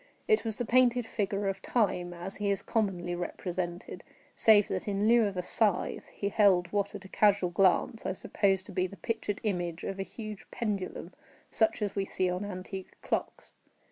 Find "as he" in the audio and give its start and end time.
2.11-2.49